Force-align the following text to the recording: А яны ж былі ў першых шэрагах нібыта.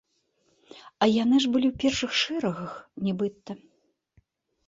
А 1.05 1.07
яны 1.23 1.37
ж 1.43 1.51
былі 1.55 1.67
ў 1.71 1.75
першых 1.83 2.11
шэрагах 2.21 2.73
нібыта. 3.09 3.51